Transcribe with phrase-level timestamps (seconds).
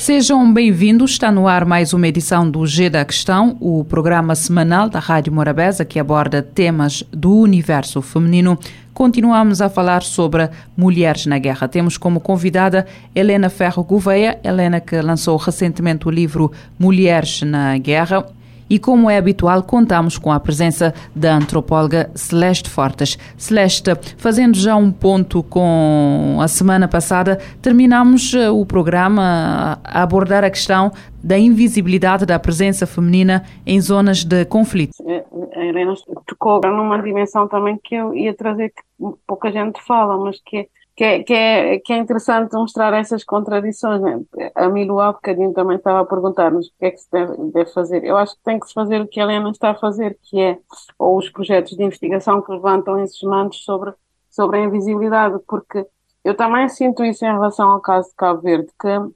[0.00, 1.10] Sejam bem-vindos.
[1.10, 5.30] Está no ar mais uma edição do G da Questão, o programa semanal da Rádio
[5.30, 8.58] Morabeza que aborda temas do universo feminino.
[8.94, 11.68] Continuamos a falar sobre mulheres na guerra.
[11.68, 18.26] Temos como convidada Helena Ferro Gouveia, Helena que lançou recentemente o livro Mulheres na Guerra,
[18.70, 23.18] e, como é habitual, contamos com a presença da antropóloga Celeste Fortes.
[23.36, 30.44] Celeste, fazendo já um ponto com a semana passada, terminamos eh, o programa a abordar
[30.44, 34.92] a questão da invisibilidade da presença feminina em zonas de conflito.
[35.06, 35.24] É,
[35.56, 35.94] a Helena
[36.26, 38.82] tocou numa dimensão também que eu ia trazer que
[39.26, 40.66] pouca gente fala, mas que é
[41.00, 44.02] que é, que é, que é interessante mostrar essas contradições.
[44.02, 44.20] Né?
[44.54, 47.72] A Milu há bocadinho também estava a perguntar-nos o que é que se deve, deve,
[47.72, 48.04] fazer.
[48.04, 50.38] Eu acho que tem que se fazer o que a Helena está a fazer, que
[50.38, 50.58] é,
[50.98, 53.94] ou os projetos de investigação que levantam esses mantos sobre,
[54.28, 55.86] sobre a invisibilidade, porque
[56.22, 59.14] eu também sinto isso em relação ao caso de Cabo Verde, que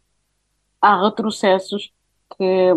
[0.81, 1.93] há retrocessos
[2.39, 2.75] que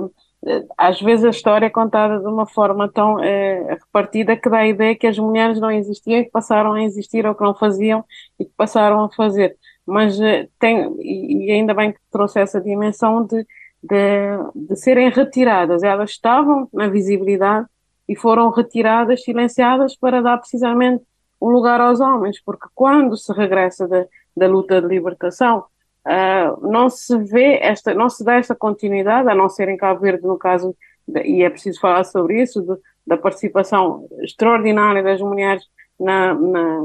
[0.77, 4.67] às vezes a história é contada de uma forma tão é, repartida que dá a
[4.67, 8.03] ideia que as mulheres não existiam e que passaram a existir ou que não faziam
[8.39, 9.57] e que passaram a fazer.
[9.85, 13.45] Mas é, tem, e ainda bem que trouxe essa dimensão de,
[13.83, 15.83] de, de serem retiradas.
[15.83, 17.67] Elas estavam na visibilidade
[18.07, 21.03] e foram retiradas, silenciadas para dar precisamente
[21.41, 25.65] um lugar aos homens, porque quando se regressa da, da luta de libertação,
[26.07, 29.99] uh, não se vê esta, não se dá esta continuidade, a não ser em Cabo
[29.99, 30.75] Verde, no caso,
[31.23, 35.63] e é preciso falar sobre isso, de, da participação extraordinária das mulheres
[35.99, 36.81] na, na,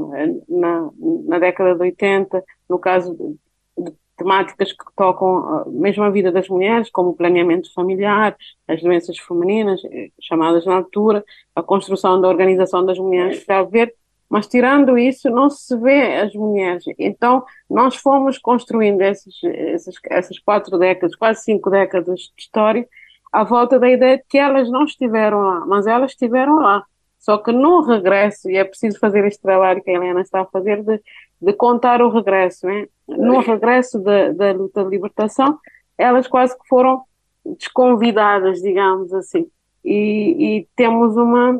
[0.49, 0.89] na,
[1.25, 6.31] na década de 80, no caso de, de temáticas que tocam ah, mesmo a vida
[6.31, 8.35] das mulheres, como o planeamento familiar,
[8.67, 11.23] as doenças femininas, eh, chamadas na altura,
[11.55, 13.93] a construção da organização das mulheres de Cabo Verde,
[14.33, 16.83] mas tirando isso, não se vê as mulheres.
[16.97, 22.87] Então, nós fomos construindo esses, esses, essas quatro décadas, quase cinco décadas de história,
[23.31, 26.83] à volta da ideia de que elas não estiveram lá, mas elas estiveram lá.
[27.19, 30.45] Só que no regresso, e é preciso fazer este trabalho que a Helena está a
[30.47, 30.99] fazer, de,
[31.39, 32.87] de contar o regresso, né?
[33.07, 35.59] no regresso da, da luta de libertação,
[35.95, 37.03] elas quase que foram
[37.45, 39.45] desconvidadas, digamos assim.
[39.85, 41.59] E, e temos uma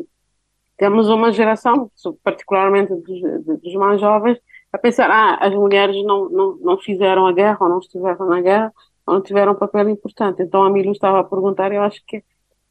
[0.84, 1.90] temos uma geração,
[2.22, 4.38] particularmente dos, dos, mais jovens,
[4.70, 8.42] a pensar, ah, as mulheres não, não, não fizeram a guerra, ou não estiveram na
[8.42, 8.74] guerra,
[9.08, 10.44] ou não tiveram um papel importante.
[10.44, 12.22] Então a Milo estava a perguntar, eu acho que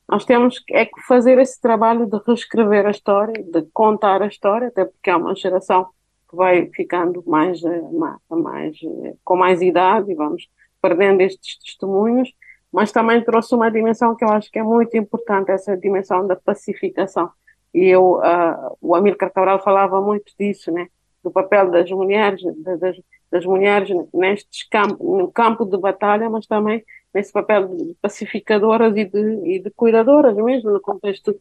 [0.06, 4.68] nós temos é que fazer esse trabalho de reescrever a história, de contar a história,
[4.68, 5.86] até porque há uma geração
[6.28, 7.82] que vai ficando mais, eh,
[8.28, 10.50] mais eh, com mais idade e vamos
[10.82, 12.30] perdendo estes testemunhos,
[12.70, 16.36] mas também trouxe uma dimensão que eu acho que é muito importante, essa dimensão da
[16.36, 17.30] pacificação
[17.74, 20.88] e eu, uh, o Amílcar Cabral falava muito disso, né?
[21.22, 22.96] Do papel das mulheres, das,
[23.30, 26.84] das mulheres nestes campos, no campo de batalha, mas também
[27.14, 31.34] nesse papel de pacificadoras e de, e de cuidadoras mesmo no contexto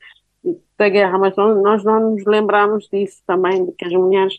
[0.78, 4.38] da guerra, mas não, nós não nos lembramos disso também, de que as mulheres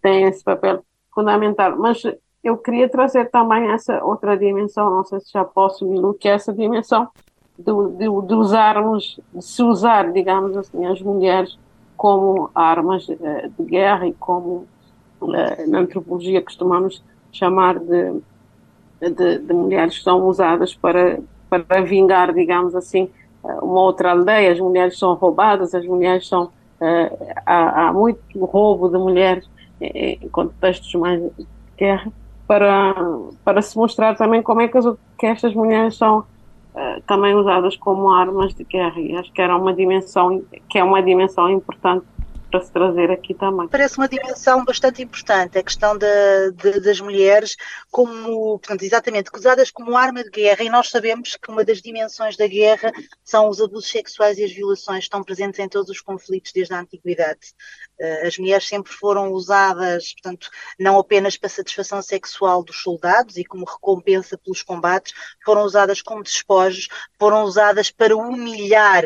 [0.00, 0.84] têm esse papel
[1.14, 1.76] fundamental.
[1.76, 2.02] Mas
[2.42, 6.32] eu queria trazer também essa outra dimensão, não sei se já posso, Milu, que é
[6.32, 7.08] essa dimensão
[7.58, 11.56] de, de, de, usarmos, de se usar, digamos assim, as mulheres
[11.96, 14.66] como armas eh, de guerra e como
[15.34, 18.20] eh, na antropologia costumamos chamar de,
[19.00, 23.08] de, de, mulheres que são usadas para, para vingar, digamos assim,
[23.44, 24.52] eh, uma outra aldeia.
[24.52, 26.50] As mulheres são roubadas, as mulheres são.
[27.46, 29.48] há, há muito roubo de mulheres
[29.80, 32.12] em contextos mais de guerra
[32.46, 32.94] para,
[33.44, 34.84] para se mostrar também como é que, as,
[35.18, 36.24] que estas mulheres são
[36.76, 39.00] eh, também usadas como armas de guerra.
[39.00, 42.04] E acho que era uma dimensão que é uma dimensão importante
[42.54, 43.66] para se trazer aqui também.
[43.66, 47.56] Parece uma dimensão bastante importante a questão de, das mulheres
[47.90, 52.36] como, portanto, exatamente, usadas como arma de guerra e nós sabemos que uma das dimensões
[52.36, 52.92] da guerra
[53.24, 56.78] são os abusos sexuais e as violações estão presentes em todos os conflitos desde a
[56.78, 57.54] antiguidade.
[57.98, 60.48] Eh, as mulheres sempre foram usadas, portanto,
[60.78, 65.12] não apenas para satisfação sexual dos soldados e como recompensa pelos combates,
[65.44, 66.86] foram usadas como despojos,
[67.18, 69.02] foram usadas para humilhar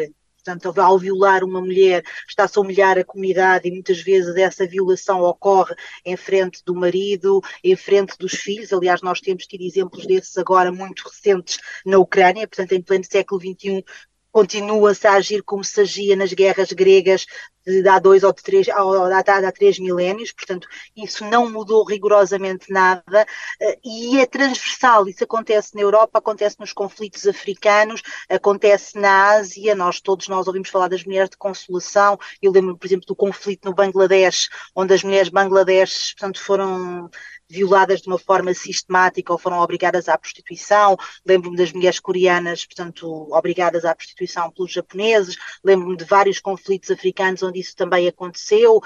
[0.48, 5.20] Portanto, ao violar uma mulher, está-se a humilhar a comunidade e muitas vezes essa violação
[5.20, 8.72] ocorre em frente do marido, em frente dos filhos.
[8.72, 13.38] Aliás, nós temos tido exemplos desses agora muito recentes na Ucrânia, portanto, em pleno século
[13.38, 13.84] XXI,
[14.32, 17.26] continua-se a agir como se agia nas guerras gregas
[17.68, 20.66] de, há dois ou de três, há, há, três milénios, portanto,
[20.96, 23.26] isso não mudou rigorosamente nada
[23.60, 25.08] uh, e é transversal.
[25.08, 29.74] Isso acontece na Europa, acontece nos conflitos africanos, acontece na Ásia.
[29.74, 32.18] Nós todos nós ouvimos falar das mulheres de consolação.
[32.40, 37.10] Eu lembro, por exemplo, do conflito no Bangladesh, onde as mulheres bangladeshes, portanto, foram
[37.48, 40.96] violadas de uma forma sistemática ou foram obrigadas à prostituição.
[41.24, 45.36] Lembro-me das mulheres coreanas, portanto, obrigadas à prostituição pelos japoneses.
[45.64, 48.80] Lembro-me de vários conflitos africanos onde isso também aconteceu.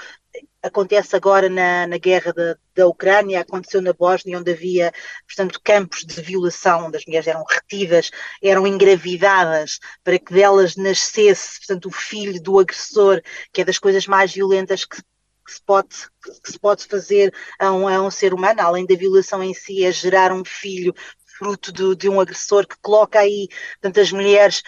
[0.63, 2.33] Acontece agora na, na guerra
[2.73, 4.91] da, Ucrânia, aconteceu na Bósnia, onde havia,
[5.27, 8.09] portanto, campos de violação, onde as mulheres eram retidas,
[8.41, 13.21] eram engravidadas para que delas nascesse, portanto, o filho do agressor,
[13.51, 15.03] que é das coisas mais violentas que
[15.43, 15.95] que se pode,
[16.43, 19.83] que se pode fazer a um, a um ser humano, além da violação em si,
[19.83, 20.93] é gerar um filho
[21.37, 23.47] fruto de, de um agressor que coloca aí
[23.81, 24.63] tantas mulheres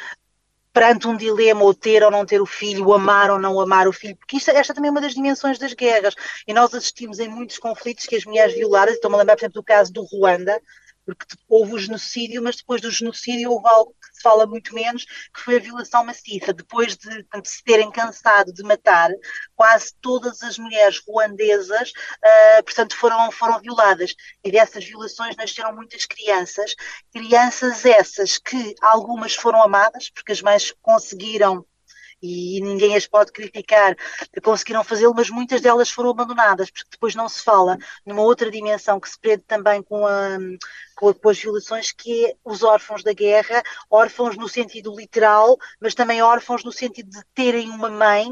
[0.76, 3.94] perante um dilema, ou ter ou não ter o filho, amar ou não amar o
[3.94, 6.14] filho, porque isto, esta também é uma das dimensões das guerras,
[6.46, 9.62] e nós assistimos em muitos conflitos que as mulheres violadas, estou-me a lembrar, por exemplo,
[9.62, 10.62] do caso do Ruanda,
[11.06, 15.06] porque houve o genocídio, mas depois do genocídio houve algo que se fala muito menos,
[15.06, 16.54] que foi a violação maciça.
[16.54, 19.12] Depois de, de se terem cansado de matar,
[19.56, 24.16] quase todas as mulheres ruandesas, uh, portanto, foram, foram violadas.
[24.44, 26.76] E dessas violações nasceram muitas crianças,
[27.14, 31.66] crianças essas que algumas foram amadas, porque as mães conseguiram
[32.26, 33.96] e ninguém as pode criticar,
[34.44, 39.00] conseguiram fazê-lo, mas muitas delas foram abandonadas, porque depois não se fala numa outra dimensão
[39.00, 40.38] que se prende também com, a,
[40.96, 45.58] com, a, com as violações, que é os órfãos da guerra, órfãos no sentido literal,
[45.80, 48.30] mas também órfãos no sentido de terem uma mãe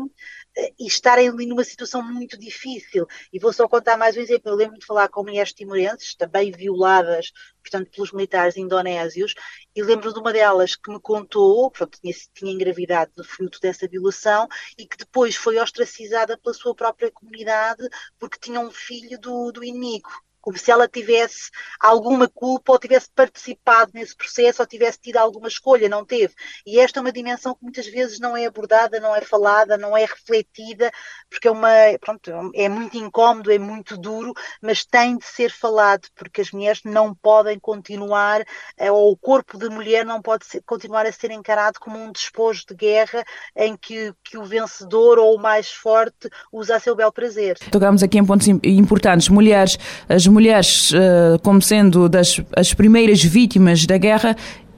[0.55, 3.07] e estarem ali numa situação muito difícil.
[3.31, 4.51] E vou só contar mais um exemplo.
[4.51, 9.33] Eu lembro de falar com mulheres timorenses, também violadas, portanto, pelos militares indonésios,
[9.75, 13.87] e lembro de uma delas que me contou, portanto, tinha, tinha engravidado de fruto dessa
[13.87, 14.47] violação,
[14.77, 17.87] e que depois foi ostracizada pela sua própria comunidade
[18.19, 20.09] porque tinha um filho do, do inimigo
[20.43, 21.49] como se ela tivesse
[21.79, 26.33] alguma culpa ou tivesse participado nesse processo ou tivesse tido alguma escolha, não teve.
[26.67, 29.95] E esta é uma dimensão que muitas vezes não é abordada, não é falada, não
[29.95, 30.91] é refletida,
[31.29, 31.69] porque é uma,
[32.01, 36.81] pronto, é muito incómodo, é muito duro, mas tem de ser falado, porque as mulheres
[36.83, 38.43] não podem continuar,
[38.77, 42.11] eh, ou o corpo de mulher não pode ser, continuar a ser encarado como um
[42.11, 43.23] despojo de guerra
[43.55, 47.57] em que, que o vencedor ou o mais forte usa a seu bel prazer.
[47.71, 49.29] Tocamos aqui em pontos importantes.
[49.29, 49.77] Mulheres,
[50.09, 54.35] as mulheres uh, como sendo das as primeiras vítimas da guerra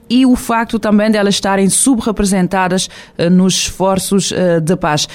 [0.08, 2.88] e o facto também de elas estarem subrepresentadas
[3.18, 5.08] uh, nos esforços uh, de paz.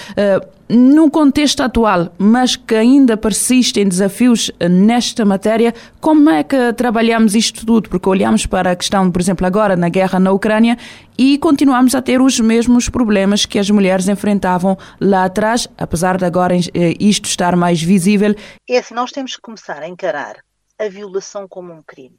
[0.74, 7.66] No contexto atual, mas que ainda persistem desafios nesta matéria, como é que trabalhamos isto
[7.66, 7.90] tudo?
[7.90, 10.78] Porque olhamos para a questão, por exemplo, agora na guerra na Ucrânia
[11.18, 16.24] e continuamos a ter os mesmos problemas que as mulheres enfrentavam lá atrás, apesar de
[16.24, 18.34] agora isto estar mais visível.
[18.70, 20.38] É assim, nós temos que começar a encarar
[20.80, 22.16] a violação como um crime.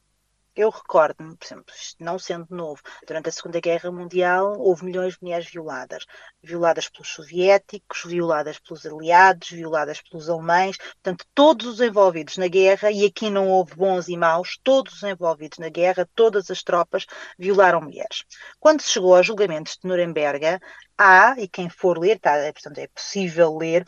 [0.55, 5.23] Eu recordo-me, por exemplo, não sendo novo, durante a Segunda Guerra Mundial houve milhões de
[5.23, 6.05] mulheres violadas.
[6.43, 10.77] Violadas pelos soviéticos, violadas pelos aliados, violadas pelos alemães.
[10.77, 15.03] Portanto, todos os envolvidos na guerra, e aqui não houve bons e maus, todos os
[15.03, 17.07] envolvidos na guerra, todas as tropas
[17.39, 18.23] violaram mulheres.
[18.61, 20.61] Quando se chegou aos julgamentos de Nuremberg,
[20.99, 23.87] há, e quem for ler, tá, portanto é possível ler,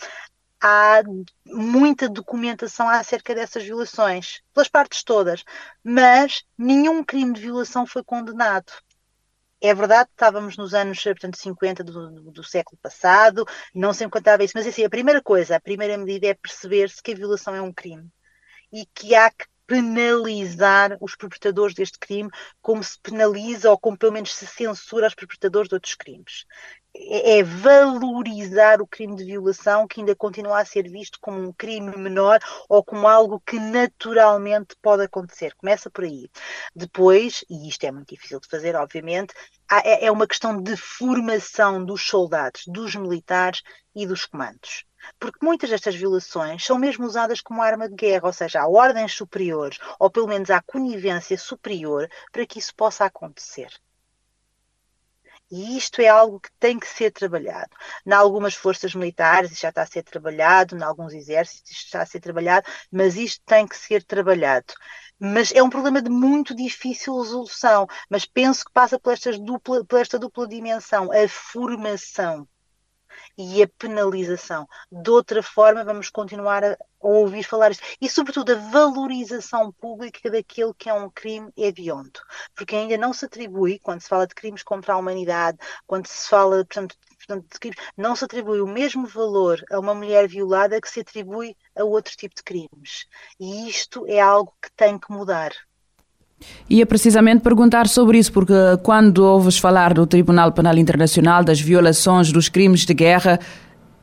[0.66, 1.02] há
[1.46, 5.44] muita documentação acerca dessas violações, pelas partes todas,
[5.82, 8.72] mas nenhum crime de violação foi condenado.
[9.60, 14.04] É verdade que estávamos nos anos portanto, 50 do, do, do século passado, não se
[14.04, 17.54] encontrava isso, mas assim, a primeira coisa, a primeira medida é perceber-se que a violação
[17.54, 18.10] é um crime
[18.72, 22.30] e que há que penalizar os perpetradores deste crime
[22.62, 26.46] como se penaliza ou como pelo menos se censura os perpetradores de outros crimes.
[26.96, 31.52] É, é valorizar o crime de violação que ainda continua a ser visto como um
[31.52, 35.54] crime menor ou como algo que naturalmente pode acontecer.
[35.56, 36.28] Começa por aí.
[36.74, 39.34] Depois, e isto é muito difícil de fazer, obviamente,
[39.70, 43.62] é, é uma questão de formação dos soldados, dos militares
[43.94, 44.84] e dos comandos
[45.18, 49.12] porque muitas destas violações são mesmo usadas como arma de guerra, ou seja, há ordens
[49.12, 53.68] superiores, ou pelo menos há conivência superior para que isso possa acontecer.
[55.54, 57.70] E isto é algo que tem que ser trabalhado.
[58.04, 62.02] Em algumas forças militares isto já está a ser trabalhado, em alguns exércitos isto está
[62.02, 64.74] a ser trabalhado, mas isto tem que ser trabalhado.
[65.18, 67.86] Mas é um problema de muito difícil resolução.
[68.10, 72.48] Mas penso que passa por, dupla, por esta dupla dimensão, a formação
[73.36, 74.66] e a penalização.
[74.90, 77.84] De outra forma, vamos continuar a ouvir falar isto.
[78.00, 82.20] E, sobretudo, a valorização pública daquele que é um crime hediondo.
[82.54, 86.28] Porque ainda não se atribui, quando se fala de crimes contra a humanidade, quando se
[86.28, 90.80] fala, portanto, portanto, de crimes, não se atribui o mesmo valor a uma mulher violada
[90.80, 93.06] que se atribui a outro tipo de crimes.
[93.40, 95.52] E isto é algo que tem que mudar.
[96.68, 102.32] Ia precisamente perguntar sobre isso, porque quando ouves falar do Tribunal Penal Internacional, das violações,
[102.32, 103.38] dos crimes de guerra,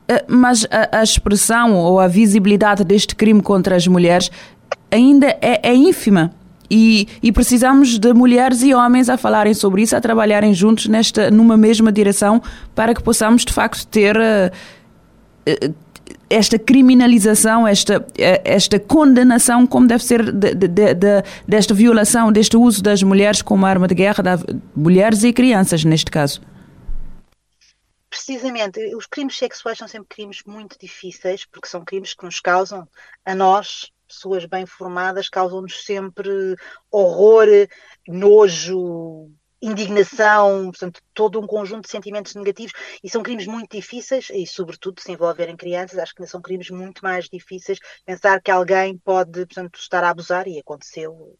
[0.08, 4.30] eh, mas a, a expressão ou a visibilidade deste crime contra as mulheres
[4.90, 6.32] ainda é, é ínfima.
[6.70, 11.30] E, e, precisamos de mulheres e homens a falarem sobre isso, a trabalharem juntos nesta,
[11.30, 12.40] numa mesma direção,
[12.74, 15.74] para que possamos de facto ter uh,
[16.32, 22.82] esta criminalização, esta, esta condenação, como deve ser de, de, de, desta violação, deste uso
[22.82, 26.40] das mulheres como arma de guerra, de mulheres e crianças, neste caso.
[28.08, 32.86] Precisamente, os crimes sexuais são sempre crimes muito difíceis, porque são crimes que nos causam,
[33.24, 36.56] a nós, pessoas bem formadas, causam-nos sempre
[36.90, 37.46] horror,
[38.06, 39.30] nojo,
[39.62, 45.00] indignação, portanto, todo um conjunto de sentimentos negativos, e são crimes muito difíceis, e sobretudo
[45.00, 47.78] se envolverem crianças, acho que são crimes muito mais difíceis.
[48.04, 51.38] Pensar que alguém pode, portanto, estar a abusar, e aconteceu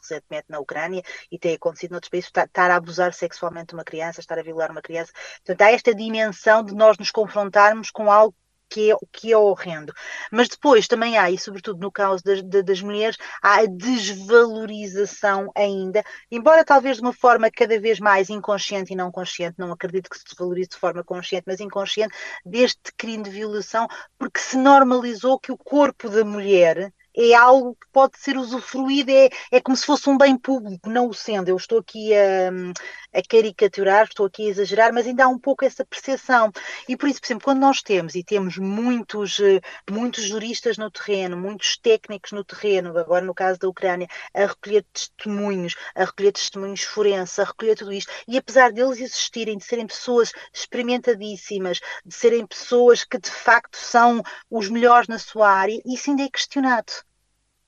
[0.00, 4.20] recentemente na Ucrânia e tem acontecido noutros países, estar, estar a abusar sexualmente uma criança,
[4.20, 5.12] estar a violar uma criança.
[5.44, 8.34] Portanto, há esta dimensão de nós nos confrontarmos com algo
[8.72, 9.92] que é, que é horrendo.
[10.30, 16.02] Mas depois também há, e sobretudo no caso das, das mulheres, há a desvalorização ainda,
[16.30, 20.16] embora talvez de uma forma cada vez mais inconsciente e não consciente, não acredito que
[20.16, 22.14] se desvalorize de forma consciente, mas inconsciente,
[22.46, 23.86] deste crime de violação,
[24.18, 29.28] porque se normalizou que o corpo da mulher é algo que pode ser usufruído, é,
[29.50, 31.48] é como se fosse um bem público, não o sendo.
[31.48, 35.64] Eu estou aqui a, a caricaturar, estou aqui a exagerar, mas ainda há um pouco
[35.64, 36.50] essa percepção.
[36.88, 40.90] E por isso, por exemplo, quando nós temos, e temos muitos, eh, muitos juristas no
[40.90, 46.32] terreno, muitos técnicos no terreno, agora no caso da Ucrânia, a recolher testemunhos, a recolher
[46.32, 52.14] testemunhos forenses, a recolher tudo isto, e apesar deles existirem, de serem pessoas experimentadíssimas, de
[52.14, 57.01] serem pessoas que de facto são os melhores na sua área, isso ainda é questionado.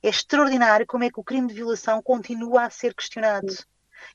[0.05, 3.51] É extraordinário como é que o crime de violação continua a ser questionado.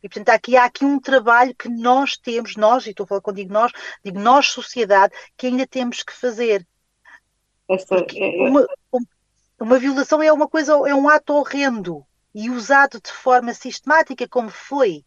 [0.01, 3.21] E, portanto, aqui, há aqui um trabalho que nós temos, nós, e estou a falar
[3.21, 3.73] contigo nós,
[4.05, 6.65] digo nós, sociedade, que ainda temos que fazer.
[7.69, 8.49] Esta, é, é...
[8.49, 8.67] Uma,
[9.59, 14.49] uma violação é uma coisa, é um ato horrendo e usado de forma sistemática, como
[14.49, 15.03] foi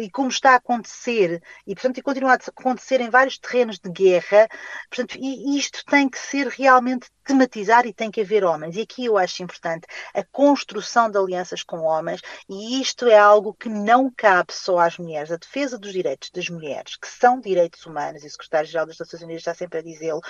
[0.00, 3.90] e como está a acontecer, e portanto e continua a acontecer em vários terrenos de
[3.90, 4.48] guerra,
[4.88, 8.76] portanto, e isto tem que ser realmente tematizar e tem que haver homens.
[8.76, 13.54] E aqui eu acho importante a construção de alianças com homens, e isto é algo
[13.54, 15.30] que não cabe só às mulheres.
[15.30, 19.22] A defesa dos direitos das mulheres, que são direitos humanos, e o secretário-geral das Nações
[19.22, 20.20] Unidas está sempre a dizê-lo,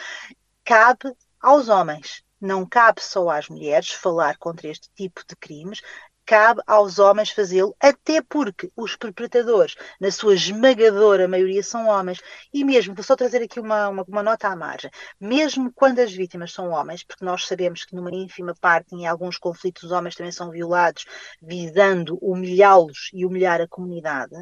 [0.64, 2.22] cabe aos homens.
[2.40, 5.80] Não cabe só às mulheres falar contra este tipo de crimes,
[6.24, 12.20] cabe aos homens fazê-lo, até porque os perpetradores, na sua esmagadora maioria, são homens.
[12.52, 16.12] E mesmo, vou só trazer aqui uma, uma, uma, nota à margem, mesmo quando as
[16.12, 20.14] vítimas são homens, porque nós sabemos que numa ínfima parte, em alguns conflitos, os homens
[20.14, 21.04] também são violados,
[21.40, 24.34] visando humilhá-los e humilhar a comunidade,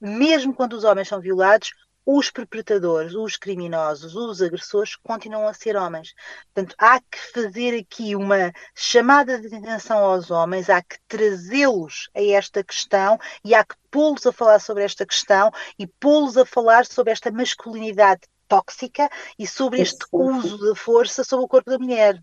[0.00, 1.72] mesmo quando os homens são violados,
[2.04, 6.14] os perpetradores, os criminosos, os agressores continuam a ser homens.
[6.52, 12.22] Portanto, há que fazer aqui uma chamada de atenção aos homens, há que trazê-los a
[12.22, 16.86] esta questão e há que pô-los a falar sobre esta questão e pô-los a falar
[16.86, 22.22] sobre esta masculinidade tóxica e sobre este uso da força sobre o corpo da mulher.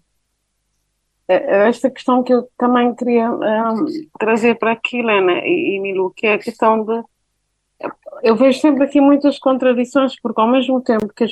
[1.27, 3.85] É, é esta questão que eu também queria um,
[4.19, 7.03] trazer para aqui, Helena e, e Milu, que é a questão de
[8.23, 11.31] eu vejo sempre aqui muitas contradições, porque ao mesmo tempo que as,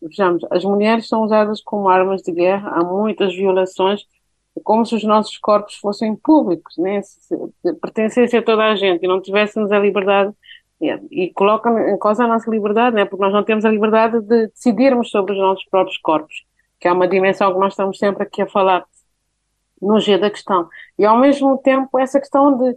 [0.00, 4.06] vejamos, as mulheres são usadas como armas de guerra, há muitas violações,
[4.62, 7.02] como se os nossos corpos fossem públicos, né?
[7.02, 10.32] se, se pertencessem a toda a gente e não tivéssemos a liberdade,
[10.80, 13.04] e, e em causa a nossa liberdade, né?
[13.04, 16.44] porque nós não temos a liberdade de decidirmos sobre os nossos próprios corpos,
[16.80, 18.84] que é uma dimensão que nós estamos sempre aqui a falar
[19.80, 20.68] no G da questão.
[20.98, 22.76] E ao mesmo tempo essa questão de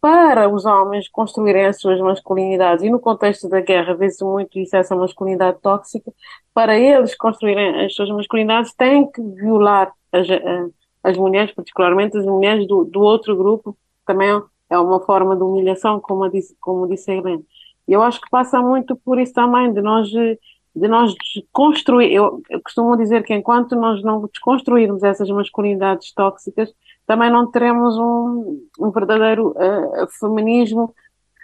[0.00, 4.76] para os homens construírem as suas masculinidades, e no contexto da guerra vê-se muito isso,
[4.76, 6.12] essa masculinidade tóxica,
[6.54, 10.66] para eles construírem as suas masculinidades, têm que violar as, eh,
[11.02, 16.00] as mulheres, particularmente as mulheres do, do outro grupo, também é uma forma de humilhação,
[16.00, 17.42] como disse, como disse a Helena.
[17.86, 21.14] Eu acho que passa muito por isso também, de nós, de nós
[21.52, 22.12] construir.
[22.12, 26.72] Eu, eu costumo dizer que enquanto nós não desconstruirmos essas masculinidades tóxicas,
[27.08, 30.94] também não teremos um, um verdadeiro uh, feminismo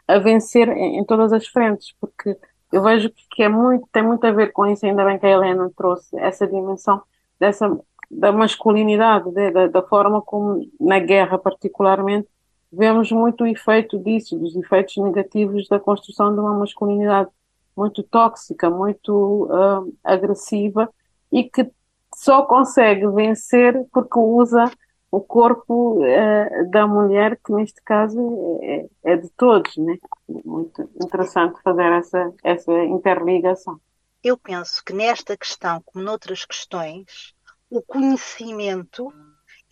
[0.06, 2.36] a vencer em, em, todas as frentes, porque
[2.70, 5.30] eu vejo que é muito, tem muito a ver com isso, ainda bem que a
[5.30, 7.00] Helena trouxe essa dimensão
[7.40, 7.74] dessa,
[8.10, 12.28] da masculinidade, de, da, da forma como na guerra particularmente
[12.70, 17.30] vemos muito o efeito disso, dos efeitos negativos da construção de uma masculinidade
[17.74, 20.90] muito tóxica, muito uh, agressiva
[21.32, 21.70] e que
[22.14, 24.70] só consegue vencer porque usa
[25.14, 29.96] o corpo uh, da mulher, que neste caso é, é, de todos, né?
[30.44, 33.80] Muito interessante fazer essa, essa interligação.
[34.22, 37.32] Eu penso que nesta questão, como noutras questões,
[37.70, 39.12] o conhecimento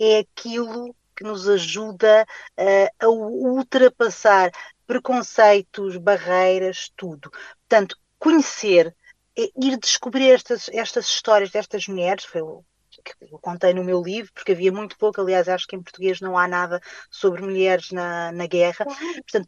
[0.00, 2.24] é aquilo que nos ajuda
[2.58, 4.52] uh, a ultrapassar
[4.86, 7.30] preconceitos, barreiras, tudo.
[7.68, 8.94] Portanto, conhecer,
[9.36, 12.64] é ir descobrir estas, estas histórias destas mulheres, foi o
[13.02, 16.20] que eu contei no meu livro, porque havia muito pouco, aliás, acho que em português
[16.20, 16.80] não há nada
[17.10, 18.84] sobre mulheres na, na guerra.
[18.84, 19.46] Portanto,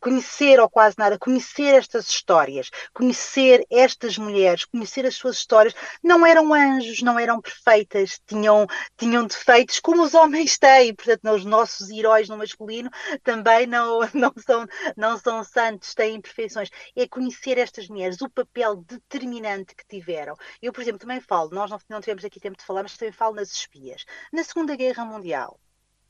[0.00, 6.24] conhecer, ou quase nada, conhecer estas histórias, conhecer estas mulheres, conhecer as suas histórias, não
[6.24, 8.66] eram anjos, não eram perfeitas, tinham,
[8.96, 12.90] tinham defeitos como os homens têm, portanto, os nossos heróis no masculino
[13.22, 14.66] também não, não, são,
[14.96, 16.70] não são santos, têm imperfeições.
[16.96, 20.34] É conhecer estas mulheres, o papel determinante que tiveram.
[20.62, 23.12] Eu, por exemplo, também falo, nós não, não tivemos aqui tempo de falar, mas também
[23.12, 24.04] falo nas espias.
[24.32, 25.58] Na Segunda Guerra Mundial,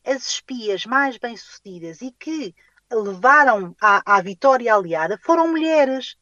[0.04, 2.54] as espias mais bem-sucedidas e que
[2.90, 6.16] levaram à, à vitória aliada foram mulheres.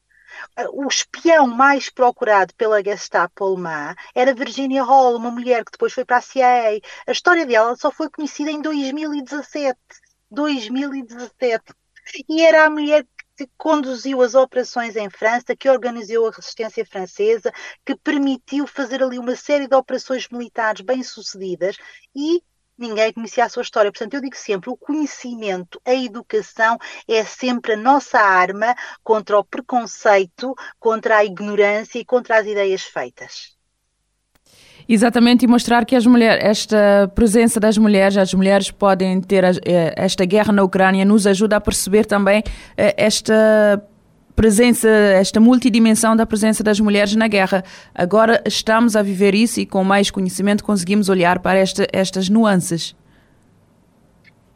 [0.73, 6.03] O espião mais procurado pela Gestapo alemã era Virginia Hall, uma mulher que depois foi
[6.03, 6.81] para a CIA.
[7.07, 9.79] A história dela só foi conhecida em 2017.
[10.29, 11.63] 2017.
[12.27, 13.05] E era a mulher
[13.37, 17.51] que conduziu as operações em França, que organizou a resistência francesa,
[17.85, 21.77] que permitiu fazer ali uma série de operações militares bem-sucedidas
[22.15, 22.41] e
[22.77, 23.91] ninguém conhecia a sua história.
[23.91, 26.77] Portanto, eu digo sempre: o conhecimento, a educação
[27.07, 32.83] é sempre a nossa arma contra o preconceito, contra a ignorância e contra as ideias
[32.83, 33.56] feitas.
[34.89, 39.93] Exatamente, e mostrar que as mulheres, esta presença das mulheres, as mulheres podem ter eh,
[39.97, 42.41] esta guerra na Ucrânia, nos ajuda a perceber também
[42.77, 43.83] eh, esta
[44.33, 47.65] presença, esta multidimensão da presença das mulheres na guerra.
[47.93, 52.95] Agora estamos a viver isso e com mais conhecimento conseguimos olhar para esta, estas nuances.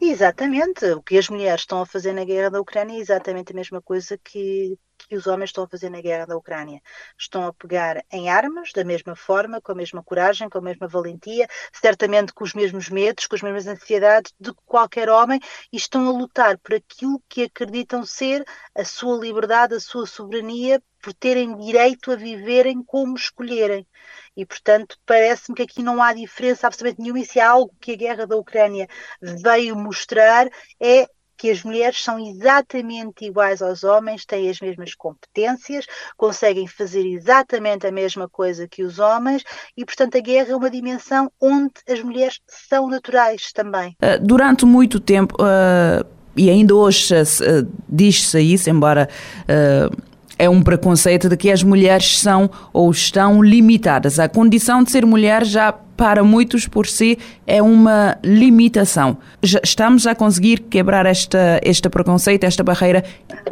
[0.00, 0.84] Exatamente.
[0.86, 3.82] O que as mulheres estão a fazer na guerra da Ucrânia é exatamente a mesma
[3.82, 4.78] coisa que,
[5.12, 6.80] que os homens estão a fazer na guerra da Ucrânia.
[7.18, 10.88] Estão a pegar em armas da mesma forma, com a mesma coragem, com a mesma
[10.88, 15.38] valentia, certamente com os mesmos medos, com as mesmas ansiedades de qualquer homem
[15.70, 18.42] e estão a lutar por aquilo que acreditam ser
[18.74, 23.86] a sua liberdade, a sua soberania, por terem direito a viverem como escolherem.
[24.34, 27.20] E, portanto, parece-me que aqui não há diferença absolutamente nenhuma.
[27.20, 28.88] E se há algo que a guerra da Ucrânia
[29.20, 30.48] veio mostrar,
[30.80, 31.06] é
[31.42, 37.84] que as mulheres são exatamente iguais aos homens, têm as mesmas competências, conseguem fazer exatamente
[37.84, 39.42] a mesma coisa que os homens
[39.76, 43.96] e, portanto, a guerra é uma dimensão onde as mulheres são naturais também.
[44.00, 49.08] Eh, durante muito tempo, uh, e ainda hoje uh, diz-se isso, embora.
[49.42, 54.18] Uh, é um preconceito de que as mulheres são ou estão limitadas.
[54.18, 59.18] A condição de ser mulher já para muitos por si é uma limitação.
[59.42, 63.04] Já estamos a conseguir quebrar esta, este preconceito, esta barreira?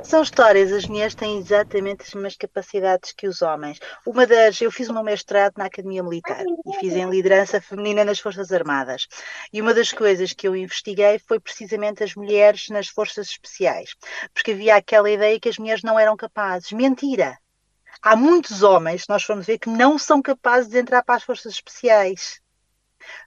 [0.03, 3.79] São histórias, as mulheres têm exatamente as mesmas capacidades que os homens.
[4.07, 8.05] Uma das, eu fiz o meu mestrado na Academia Militar e fiz em liderança feminina
[8.05, 9.07] nas Forças Armadas.
[9.53, 13.95] E uma das coisas que eu investiguei foi precisamente as mulheres nas Forças Especiais,
[14.33, 16.73] porque havia aquela ideia que as mulheres não eram capazes.
[16.73, 17.39] Mentira!
[18.03, 21.55] Há muitos homens, nós formos ver, que não são capazes de entrar para as forças
[21.55, 22.41] especiais.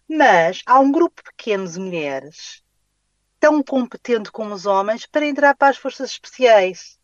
[0.07, 2.63] Mas há um grupo pequeno de mulheres
[3.43, 6.97] tão competente como os homens para entrar para as forças especiais.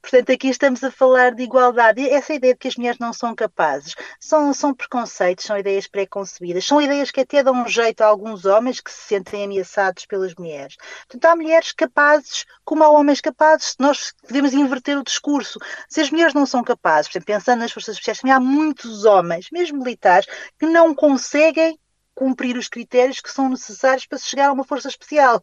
[0.00, 2.08] Portanto, aqui estamos a falar de igualdade.
[2.08, 6.64] Essa ideia de que as mulheres não são capazes são, são preconceitos, são ideias pré-concebidas,
[6.64, 10.34] são ideias que até dão um jeito a alguns homens que se sentem ameaçados pelas
[10.34, 10.76] mulheres.
[11.08, 13.74] Portanto, há mulheres capazes como há homens capazes.
[13.78, 15.58] Nós devemos inverter o discurso.
[15.88, 19.48] Se as mulheres não são capazes, exemplo, pensando nas forças especiais, também há muitos homens,
[19.50, 20.26] mesmo militares,
[20.58, 21.78] que não conseguem
[22.18, 25.40] cumprir os critérios que são necessários para se chegar a uma força especial.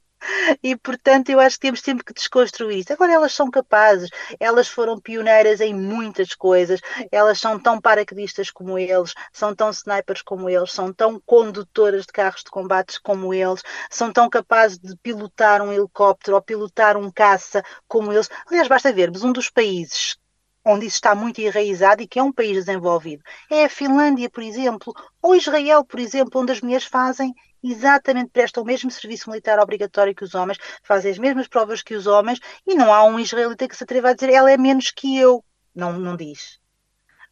[0.61, 2.91] E, portanto, eu acho que temos sempre que desconstruir isso.
[2.91, 4.09] Agora, elas são capazes,
[4.39, 10.21] elas foram pioneiras em muitas coisas, elas são tão paraquedistas como eles, são tão snipers
[10.21, 14.97] como eles, são tão condutoras de carros de combates como eles, são tão capazes de
[14.97, 18.29] pilotar um helicóptero ou pilotar um caça como eles.
[18.47, 20.17] Aliás, basta vermos um dos países
[20.65, 23.23] onde isso está muito enraizado e que é um país desenvolvido.
[23.49, 28.63] É a Finlândia, por exemplo, ou Israel, por exemplo, onde as mulheres fazem exatamente, prestam
[28.63, 32.39] o mesmo serviço militar obrigatório que os homens, fazem as mesmas provas que os homens
[32.65, 35.43] e não há um israelita que se atreva a dizer ela é menos que eu.
[35.73, 36.59] Não, não diz.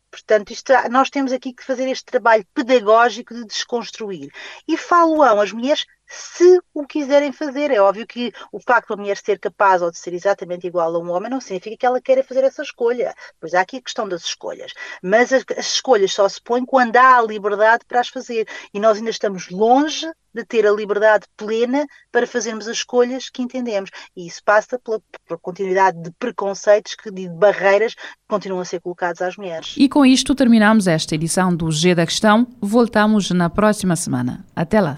[0.09, 4.31] Portanto, isto, nós temos aqui que fazer este trabalho pedagógico de desconstruir.
[4.67, 7.71] E falo-ão, as mulheres se o quiserem fazer.
[7.71, 10.95] É óbvio que o facto de uma mulher ser capaz ou de ser exatamente igual
[10.95, 13.13] a um homem não significa que ela queira fazer essa escolha.
[13.39, 14.71] Pois há aqui a questão das escolhas.
[15.01, 18.47] Mas as, as escolhas só se põem quando há a liberdade para as fazer.
[18.73, 23.41] E nós ainda estamos longe de ter a liberdade plena para fazermos as escolhas que
[23.41, 23.89] entendemos.
[24.15, 28.81] E isso passa pela, pela continuidade de preconceitos, que, de barreiras que continuam a ser
[28.81, 29.75] colocados às mulheres.
[29.77, 32.47] E com isto terminamos esta edição do G da Questão.
[32.59, 34.43] Voltamos na próxima semana.
[34.55, 34.97] Até lá.